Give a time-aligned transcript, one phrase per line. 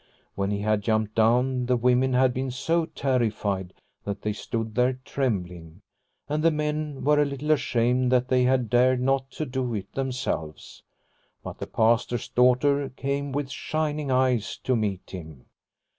[0.33, 3.71] When he had jumped down, the women had been so terrified
[4.03, 5.81] that they stood there trembling,
[6.27, 9.01] and the men were a little ashamed that they had The Fox pit 125 dared
[9.05, 10.81] not to do it themselves.
[11.43, 15.45] But the Pastor's daughter came with shining eyes to meet him.